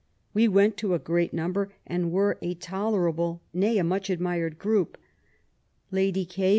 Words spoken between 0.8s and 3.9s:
a great number, and were a tolerable, nay, a